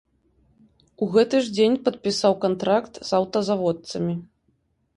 [1.05, 4.19] У гэты ж дзень падпісаў кантракт з аўтазаводцамі.